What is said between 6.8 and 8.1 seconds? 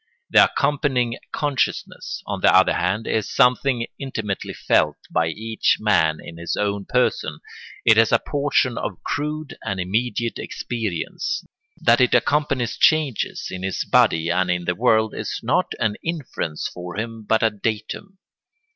person; it